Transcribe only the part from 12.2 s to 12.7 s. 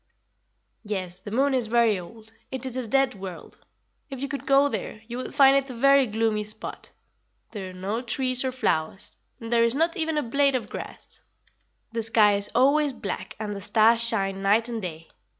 is